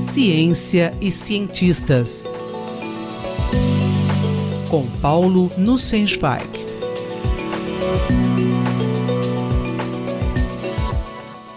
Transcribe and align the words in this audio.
Ciência 0.00 0.94
e 1.00 1.10
cientistas. 1.10 2.28
Com 4.70 4.86
Paulo 5.00 5.50
Nussensweig. 5.56 6.46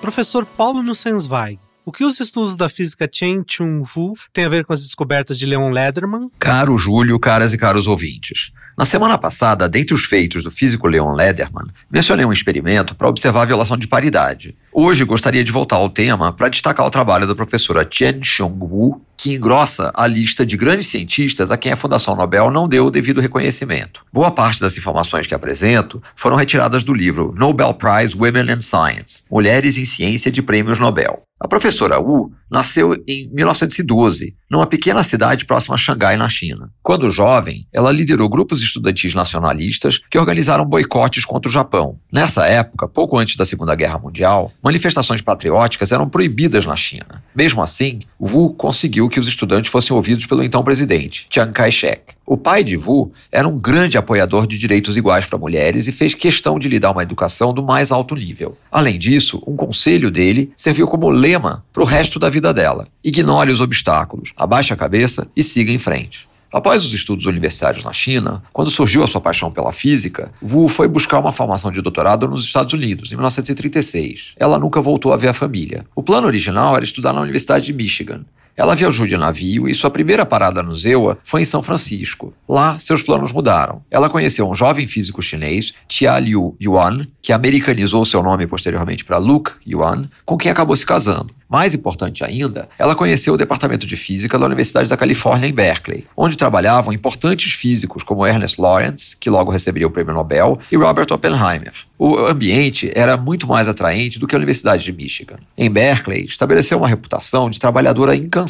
Professor 0.01 0.45
Paulo 0.45 0.81
Nussensweig, 0.83 1.59
o 1.85 1.91
que 1.91 2.03
os 2.03 2.19
estudos 2.19 2.55
da 2.55 2.69
física 2.69 3.09
Chen 3.11 3.43
Chung-Wu 3.47 4.15
têm 4.31 4.45
a 4.45 4.49
ver 4.49 4.65
com 4.65 4.73
as 4.73 4.81
descobertas 4.81 5.37
de 5.37 5.45
Leon 5.45 5.71
Lederman? 5.71 6.29
Caro 6.39 6.77
Júlio, 6.77 7.19
caras 7.19 7.53
e 7.53 7.57
caros 7.57 7.87
ouvintes. 7.87 8.51
Na 8.77 8.85
semana 8.85 9.17
passada, 9.17 9.67
dentre 9.67 9.93
os 9.93 10.05
feitos 10.05 10.43
do 10.43 10.49
físico 10.49 10.87
Leon 10.87 11.13
Lederman, 11.13 11.67
mencionei 11.89 12.25
um 12.25 12.31
experimento 12.31 12.95
para 12.95 13.09
observar 13.09 13.43
a 13.43 13.45
violação 13.45 13.77
de 13.77 13.87
paridade. 13.87 14.55
Hoje 14.71 15.03
gostaria 15.03 15.43
de 15.43 15.51
voltar 15.51 15.75
ao 15.75 15.89
tema 15.89 16.31
para 16.31 16.49
destacar 16.49 16.85
o 16.85 16.89
trabalho 16.89 17.27
da 17.27 17.35
professora 17.35 17.87
Chen 17.89 18.23
Xiongwu, 18.23 19.01
que 19.17 19.35
engrossa 19.35 19.91
a 19.93 20.07
lista 20.07 20.45
de 20.45 20.57
grandes 20.57 20.87
cientistas 20.87 21.51
a 21.51 21.57
quem 21.57 21.71
a 21.71 21.75
Fundação 21.75 22.15
Nobel 22.15 22.49
não 22.49 22.67
deu 22.67 22.87
o 22.87 22.91
devido 22.91 23.21
reconhecimento. 23.21 24.03
Boa 24.11 24.31
parte 24.31 24.61
das 24.61 24.77
informações 24.77 25.27
que 25.27 25.35
apresento 25.35 26.01
foram 26.15 26.35
retiradas 26.35 26.83
do 26.83 26.93
livro 26.93 27.33
Nobel 27.37 27.73
Prize 27.73 28.15
Women 28.17 28.53
in 28.53 28.61
Science 28.61 29.23
Mulheres 29.29 29.77
em 29.77 29.85
Ciência 29.85 30.31
de 30.31 30.41
Prêmios 30.41 30.79
Nobel. 30.79 31.23
A 31.43 31.47
professora 31.47 31.99
Wu 31.99 32.31
nasceu 32.51 32.93
em 33.07 33.27
1912, 33.33 34.35
numa 34.47 34.67
pequena 34.67 35.01
cidade 35.01 35.43
próxima 35.43 35.73
a 35.73 35.77
Xangai, 35.77 36.15
na 36.15 36.29
China. 36.29 36.69
Quando 36.83 37.09
jovem, 37.09 37.65
ela 37.73 37.91
liderou 37.91 38.29
grupos 38.29 38.61
estudantis 38.61 39.15
nacionalistas 39.15 39.99
que 40.07 40.19
organizaram 40.19 40.63
boicotes 40.63 41.25
contra 41.25 41.49
o 41.49 41.51
Japão. 41.51 41.97
Nessa 42.11 42.45
época, 42.45 42.87
pouco 42.87 43.17
antes 43.17 43.37
da 43.37 43.43
Segunda 43.45 43.73
Guerra 43.73 43.97
Mundial, 43.97 44.51
manifestações 44.61 45.19
patrióticas 45.21 45.91
eram 45.91 46.07
proibidas 46.07 46.67
na 46.67 46.75
China. 46.75 47.23
Mesmo 47.35 47.63
assim, 47.63 48.01
Wu 48.19 48.53
conseguiu 48.53 49.09
que 49.09 49.19
os 49.19 49.27
estudantes 49.27 49.71
fossem 49.71 49.95
ouvidos 49.95 50.27
pelo 50.27 50.43
então 50.43 50.63
presidente, 50.63 51.25
Chiang 51.27 51.51
Kai-shek. 51.51 52.21
O 52.31 52.37
pai 52.37 52.63
de 52.63 52.77
Wu 52.77 53.11
era 53.31 53.47
um 53.47 53.57
grande 53.57 53.97
apoiador 53.97 54.47
de 54.47 54.57
direitos 54.57 54.95
iguais 54.95 55.25
para 55.25 55.37
mulheres 55.37 55.87
e 55.87 55.91
fez 55.91 56.13
questão 56.13 56.57
de 56.57 56.69
lhe 56.69 56.79
dar 56.79 56.91
uma 56.91 57.03
educação 57.03 57.53
do 57.53 57.61
mais 57.61 57.91
alto 57.91 58.15
nível. 58.15 58.57
Além 58.71 58.97
disso, 58.97 59.43
um 59.45 59.55
conselho 59.55 60.09
dele 60.09 60.49
serviu 60.55 60.87
como 60.87 61.09
lema 61.31 61.63
para 61.71 61.83
o 61.83 61.85
resto 61.85 62.19
da 62.19 62.29
vida 62.29 62.53
dela: 62.53 62.87
ignore 63.03 63.51
os 63.51 63.61
obstáculos, 63.61 64.33
abaixe 64.35 64.73
a 64.73 64.77
cabeça 64.77 65.27
e 65.35 65.41
siga 65.43 65.71
em 65.71 65.79
frente. 65.79 66.27
Após 66.51 66.83
os 66.83 66.93
estudos 66.93 67.25
universitários 67.25 67.81
na 67.81 67.93
China, 67.93 68.43
quando 68.51 68.69
surgiu 68.69 69.05
a 69.05 69.07
sua 69.07 69.21
paixão 69.21 69.49
pela 69.49 69.71
física, 69.71 70.33
Wu 70.43 70.67
foi 70.67 70.85
buscar 70.85 71.19
uma 71.19 71.31
formação 71.31 71.71
de 71.71 71.81
doutorado 71.81 72.27
nos 72.27 72.43
Estados 72.43 72.73
Unidos, 72.73 73.09
em 73.13 73.15
1936. 73.15 74.33
Ela 74.35 74.59
nunca 74.59 74.81
voltou 74.81 75.13
a 75.13 75.17
ver 75.17 75.29
a 75.29 75.33
família. 75.33 75.85
O 75.95 76.03
plano 76.03 76.27
original 76.27 76.75
era 76.75 76.83
estudar 76.83 77.13
na 77.13 77.21
Universidade 77.21 77.67
de 77.67 77.71
Michigan, 77.71 78.25
ela 78.55 78.75
viajou 78.75 79.07
de 79.07 79.17
navio 79.17 79.67
e 79.67 79.73
sua 79.73 79.89
primeira 79.89 80.25
parada 80.25 80.61
no 80.61 80.75
Zewa 80.75 81.17
foi 81.23 81.41
em 81.41 81.45
São 81.45 81.63
Francisco. 81.63 82.33
Lá, 82.47 82.77
seus 82.79 83.01
planos 83.01 83.31
mudaram. 83.31 83.81
Ela 83.89 84.09
conheceu 84.09 84.49
um 84.49 84.55
jovem 84.55 84.87
físico 84.87 85.21
chinês, 85.21 85.73
Tia 85.87 86.17
Liu 86.19 86.55
Yuan, 86.61 87.01
que 87.21 87.33
americanizou 87.33 88.05
seu 88.05 88.21
nome 88.21 88.47
posteriormente 88.47 89.05
para 89.05 89.17
Luke 89.17 89.51
Yuan, 89.67 90.09
com 90.25 90.37
quem 90.37 90.51
acabou 90.51 90.75
se 90.75 90.85
casando. 90.85 91.33
Mais 91.51 91.75
importante 91.75 92.23
ainda, 92.23 92.69
ela 92.79 92.95
conheceu 92.95 93.33
o 93.33 93.37
Departamento 93.37 93.85
de 93.85 93.97
Física 93.97 94.39
da 94.39 94.45
Universidade 94.45 94.87
da 94.87 94.95
Califórnia 94.95 95.47
em 95.47 95.53
Berkeley, 95.53 96.07
onde 96.15 96.37
trabalhavam 96.37 96.93
importantes 96.93 97.51
físicos 97.51 98.03
como 98.03 98.25
Ernest 98.25 98.59
Lawrence, 98.59 99.17
que 99.17 99.29
logo 99.29 99.51
receberia 99.51 99.85
o 99.85 99.91
prêmio 99.91 100.13
Nobel, 100.13 100.57
e 100.71 100.77
Robert 100.77 101.07
Oppenheimer. 101.11 101.73
O 101.99 102.17
ambiente 102.17 102.89
era 102.95 103.17
muito 103.17 103.45
mais 103.45 103.67
atraente 103.67 104.17
do 104.17 104.27
que 104.27 104.33
a 104.33 104.37
Universidade 104.37 104.83
de 104.83 104.93
Michigan. 104.93 105.39
Em 105.57 105.69
Berkeley, 105.69 106.23
estabeleceu 106.23 106.77
uma 106.77 106.87
reputação 106.87 107.49
de 107.49 107.59
trabalhadora 107.59 108.15
incansável, 108.15 108.40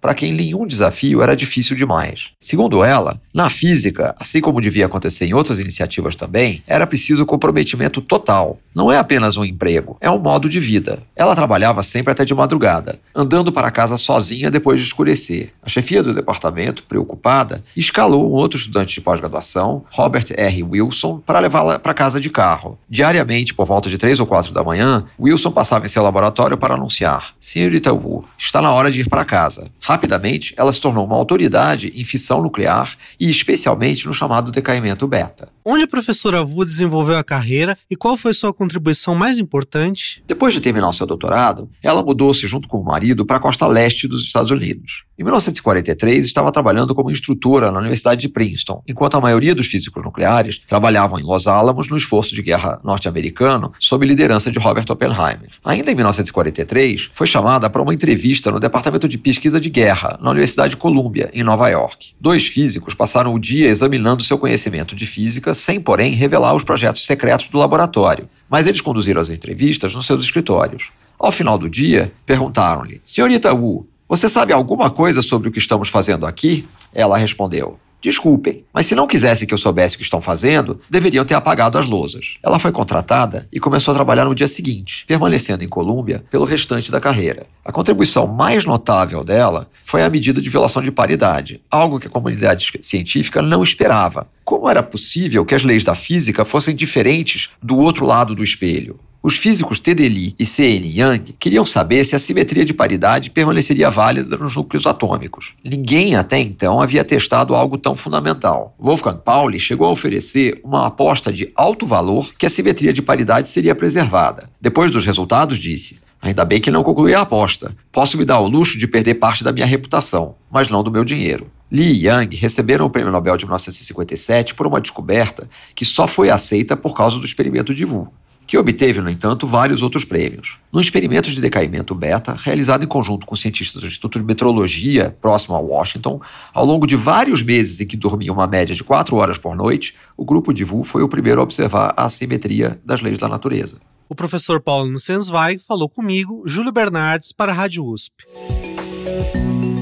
para 0.00 0.14
quem 0.14 0.32
nenhum 0.32 0.66
desafio 0.66 1.22
era 1.22 1.36
difícil 1.36 1.76
demais. 1.76 2.30
Segundo 2.40 2.84
ela, 2.84 3.20
na 3.32 3.48
física, 3.48 4.14
assim 4.18 4.40
como 4.40 4.60
devia 4.60 4.86
acontecer 4.86 5.26
em 5.26 5.34
outras 5.34 5.60
iniciativas 5.60 6.16
também, 6.16 6.62
era 6.66 6.86
preciso 6.86 7.24
comprometimento 7.24 8.00
total. 8.00 8.58
Não 8.74 8.90
é 8.90 8.98
apenas 8.98 9.36
um 9.36 9.44
emprego, 9.44 9.96
é 10.00 10.10
um 10.10 10.18
modo 10.18 10.48
de 10.48 10.58
vida. 10.58 11.02
Ela 11.14 11.36
trabalhava 11.36 11.82
sempre 11.82 12.10
até 12.10 12.24
de 12.24 12.32
de 12.32 12.34
madrugada, 12.34 12.98
andando 13.14 13.52
para 13.52 13.70
casa 13.70 13.96
sozinha 13.96 14.50
depois 14.50 14.80
de 14.80 14.86
escurecer. 14.86 15.52
A 15.62 15.68
chefia 15.68 16.02
do 16.02 16.14
departamento, 16.14 16.82
preocupada, 16.84 17.62
escalou 17.76 18.28
um 18.28 18.34
outro 18.34 18.58
estudante 18.58 18.94
de 18.94 19.00
pós-graduação, 19.00 19.84
Robert 19.90 20.24
R. 20.30 20.62
Wilson, 20.62 21.22
para 21.24 21.38
levá-la 21.38 21.78
para 21.78 21.94
casa 21.94 22.20
de 22.20 22.30
carro. 22.30 22.78
Diariamente, 22.88 23.54
por 23.54 23.66
volta 23.66 23.88
de 23.88 23.98
três 23.98 24.18
ou 24.18 24.26
quatro 24.26 24.52
da 24.52 24.64
manhã, 24.64 25.04
Wilson 25.20 25.50
passava 25.50 25.84
em 25.84 25.88
seu 25.88 26.02
laboratório 26.02 26.56
para 26.56 26.74
anunciar: 26.74 27.34
Senhorita 27.40 27.92
Wu, 27.92 28.24
está 28.36 28.62
na 28.62 28.72
hora 28.72 28.90
de 28.90 29.02
ir 29.02 29.08
para 29.08 29.21
casa. 29.24 29.70
Rapidamente, 29.80 30.54
ela 30.56 30.72
se 30.72 30.80
tornou 30.80 31.04
uma 31.04 31.16
autoridade 31.16 31.92
em 31.94 32.04
fissão 32.04 32.42
nuclear 32.42 32.96
e 33.20 33.28
especialmente 33.28 34.06
no 34.06 34.14
chamado 34.14 34.50
decaimento 34.50 35.06
beta. 35.06 35.48
Onde 35.64 35.84
a 35.84 35.88
professora 35.88 36.42
Wu 36.42 36.64
desenvolveu 36.64 37.18
a 37.18 37.24
carreira 37.24 37.78
e 37.90 37.96
qual 37.96 38.16
foi 38.16 38.32
sua 38.34 38.52
contribuição 38.52 39.14
mais 39.14 39.38
importante? 39.38 40.22
Depois 40.26 40.54
de 40.54 40.60
terminar 40.60 40.92
seu 40.92 41.06
doutorado, 41.06 41.70
ela 41.82 42.02
mudou 42.02 42.22
mudou-se 42.22 42.46
junto 42.46 42.68
com 42.68 42.78
o 42.78 42.84
marido 42.84 43.26
para 43.26 43.36
a 43.36 43.40
costa 43.40 43.66
leste 43.66 44.06
dos 44.06 44.22
Estados 44.22 44.50
Unidos. 44.50 45.04
Em 45.18 45.24
1943, 45.24 46.24
estava 46.24 46.52
trabalhando 46.52 46.94
como 46.94 47.10
instrutora 47.10 47.70
na 47.70 47.78
Universidade 47.80 48.20
de 48.22 48.28
Princeton, 48.28 48.82
enquanto 48.88 49.16
a 49.16 49.20
maioria 49.20 49.54
dos 49.54 49.66
físicos 49.66 50.02
nucleares 50.02 50.58
trabalhavam 50.58 51.18
em 51.18 51.22
Los 51.22 51.46
Alamos 51.46 51.88
no 51.88 51.96
esforço 51.96 52.34
de 52.34 52.42
guerra 52.42 52.80
norte-americano 52.84 53.72
sob 53.78 54.06
liderança 54.06 54.50
de 54.50 54.58
Robert 54.58 54.86
Oppenheimer. 54.88 55.50
Ainda 55.64 55.90
em 55.90 55.94
1943, 55.94 57.10
foi 57.12 57.26
chamada 57.26 57.68
para 57.68 57.82
uma 57.82 57.94
entrevista 57.94 58.50
no 58.50 58.60
Departamento 58.60 59.08
de 59.12 59.18
Pesquisa 59.18 59.60
de 59.60 59.68
Guerra, 59.68 60.18
na 60.22 60.30
Universidade 60.30 60.70
de 60.70 60.78
Columbia, 60.78 61.30
em 61.34 61.42
Nova 61.42 61.68
York. 61.68 62.14
Dois 62.18 62.46
físicos 62.46 62.94
passaram 62.94 63.34
o 63.34 63.38
dia 63.38 63.68
examinando 63.68 64.22
seu 64.22 64.38
conhecimento 64.38 64.96
de 64.96 65.06
física, 65.06 65.52
sem, 65.52 65.78
porém, 65.78 66.14
revelar 66.14 66.54
os 66.54 66.64
projetos 66.64 67.04
secretos 67.04 67.48
do 67.48 67.58
laboratório, 67.58 68.26
mas 68.48 68.66
eles 68.66 68.80
conduziram 68.80 69.20
as 69.20 69.28
entrevistas 69.28 69.94
nos 69.94 70.06
seus 70.06 70.24
escritórios. 70.24 70.90
Ao 71.18 71.30
final 71.30 71.58
do 71.58 71.68
dia, 71.68 72.10
perguntaram-lhe: 72.24 73.02
Senhorita 73.04 73.52
Wu, 73.52 73.86
você 74.08 74.30
sabe 74.30 74.54
alguma 74.54 74.88
coisa 74.88 75.20
sobre 75.20 75.50
o 75.50 75.52
que 75.52 75.58
estamos 75.58 75.90
fazendo 75.90 76.24
aqui? 76.24 76.66
Ela 76.94 77.18
respondeu: 77.18 77.78
Desculpem, 78.02 78.64
mas 78.74 78.86
se 78.86 78.96
não 78.96 79.06
quisessem 79.06 79.46
que 79.46 79.54
eu 79.54 79.58
soubesse 79.58 79.94
o 79.94 79.98
que 79.98 80.02
estão 80.02 80.20
fazendo, 80.20 80.80
deveriam 80.90 81.24
ter 81.24 81.34
apagado 81.34 81.78
as 81.78 81.86
lousas. 81.86 82.36
Ela 82.42 82.58
foi 82.58 82.72
contratada 82.72 83.46
e 83.52 83.60
começou 83.60 83.92
a 83.92 83.94
trabalhar 83.94 84.24
no 84.24 84.34
dia 84.34 84.48
seguinte, 84.48 85.04
permanecendo 85.06 85.62
em 85.62 85.68
Colômbia 85.68 86.24
pelo 86.28 86.44
restante 86.44 86.90
da 86.90 87.00
carreira. 87.00 87.46
A 87.64 87.70
contribuição 87.70 88.26
mais 88.26 88.66
notável 88.66 89.22
dela 89.22 89.68
foi 89.84 90.02
a 90.02 90.10
medida 90.10 90.40
de 90.40 90.50
violação 90.50 90.82
de 90.82 90.90
paridade, 90.90 91.60
algo 91.70 92.00
que 92.00 92.08
a 92.08 92.10
comunidade 92.10 92.72
científica 92.80 93.40
não 93.40 93.62
esperava. 93.62 94.26
Como 94.44 94.68
era 94.68 94.82
possível 94.82 95.44
que 95.44 95.54
as 95.54 95.62
leis 95.62 95.84
da 95.84 95.94
física 95.94 96.44
fossem 96.44 96.74
diferentes 96.74 97.50
do 97.62 97.78
outro 97.78 98.04
lado 98.04 98.34
do 98.34 98.42
espelho? 98.42 98.98
Os 99.22 99.36
físicos. 99.36 99.80
Lee 99.86 100.34
e 100.36 100.44
C.N. 100.44 101.00
Young 101.00 101.34
queriam 101.38 101.64
saber 101.64 102.04
se 102.04 102.16
a 102.16 102.18
simetria 102.18 102.64
de 102.64 102.74
paridade 102.74 103.30
permaneceria 103.30 103.88
válida 103.88 104.36
nos 104.36 104.56
núcleos 104.56 104.84
atômicos. 104.84 105.54
Ninguém 105.62 106.16
até 106.16 106.40
então 106.40 106.80
havia 106.80 107.04
testado 107.04 107.54
algo 107.54 107.78
tão 107.78 107.94
fundamental. 107.94 108.74
Wolfgang 108.80 109.20
Pauli 109.24 109.60
chegou 109.60 109.86
a 109.86 109.92
oferecer 109.92 110.60
uma 110.64 110.86
aposta 110.86 111.32
de 111.32 111.52
alto 111.54 111.86
valor 111.86 112.32
que 112.36 112.46
a 112.46 112.50
simetria 112.50 112.92
de 112.92 113.00
paridade 113.00 113.48
seria 113.48 113.76
preservada. 113.76 114.50
Depois 114.60 114.90
dos 114.90 115.06
resultados, 115.06 115.58
disse: 115.58 116.00
Ainda 116.20 116.44
bem 116.44 116.60
que 116.60 116.70
não 116.70 116.82
concluí 116.82 117.14
a 117.14 117.20
aposta. 117.20 117.76
Posso 117.92 118.18
me 118.18 118.24
dar 118.24 118.40
o 118.40 118.48
luxo 118.48 118.76
de 118.76 118.88
perder 118.88 119.14
parte 119.14 119.44
da 119.44 119.52
minha 119.52 119.66
reputação, 119.66 120.34
mas 120.50 120.68
não 120.68 120.82
do 120.82 120.90
meu 120.90 121.04
dinheiro. 121.04 121.46
Lee 121.70 121.92
e 121.92 122.08
Young 122.08 122.34
receberam 122.34 122.86
o 122.86 122.90
Prêmio 122.90 123.12
Nobel 123.12 123.36
de 123.36 123.44
1957 123.44 124.54
por 124.54 124.66
uma 124.66 124.80
descoberta 124.80 125.48
que 125.76 125.84
só 125.84 126.08
foi 126.08 126.28
aceita 126.28 126.76
por 126.76 126.92
causa 126.92 127.20
do 127.20 127.24
experimento 127.24 127.72
de 127.72 127.84
Wu 127.84 128.12
que 128.52 128.58
obteve, 128.58 129.00
no 129.00 129.08
entanto, 129.08 129.46
vários 129.46 129.80
outros 129.80 130.04
prêmios. 130.04 130.58
No 130.70 130.78
experimento 130.78 131.30
de 131.30 131.40
decaimento 131.40 131.94
beta, 131.94 132.36
realizado 132.38 132.84
em 132.84 132.86
conjunto 132.86 133.24
com 133.24 133.34
cientistas 133.34 133.80
do 133.80 133.88
Instituto 133.88 134.18
de 134.18 134.24
Metrologia, 134.26 135.16
próximo 135.22 135.56
a 135.56 135.58
Washington, 135.58 136.20
ao 136.52 136.66
longo 136.66 136.86
de 136.86 136.94
vários 136.94 137.42
meses 137.42 137.80
em 137.80 137.86
que 137.86 137.96
dormiam 137.96 138.34
uma 138.34 138.46
média 138.46 138.74
de 138.74 138.84
4 138.84 139.16
horas 139.16 139.38
por 139.38 139.56
noite, 139.56 139.94
o 140.18 140.22
grupo 140.22 140.52
de 140.52 140.64
Wu 140.64 140.84
foi 140.84 141.02
o 141.02 141.08
primeiro 141.08 141.40
a 141.40 141.44
observar 141.44 141.94
a 141.96 142.04
assimetria 142.04 142.78
das 142.84 143.00
leis 143.00 143.18
da 143.18 143.26
natureza. 143.26 143.80
O 144.06 144.14
professor 144.14 144.60
Paulo 144.60 144.90
Nussensweig 144.90 145.58
falou 145.66 145.88
comigo, 145.88 146.42
Júlio 146.44 146.72
Bernardes, 146.72 147.32
para 147.32 147.52
a 147.52 147.54
Rádio 147.54 147.86
USP. 147.86 148.12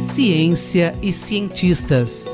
Ciência 0.01 0.95
e 1.03 1.13
cientistas. 1.13 2.31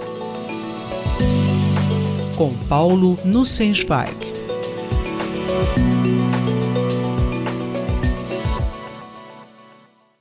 Com 2.36 2.52
Paulo 2.68 3.18
Nussensweig. 3.24 4.35